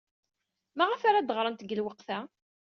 [0.77, 2.19] Maɣef ara d-ɣrent deg lweqt-a?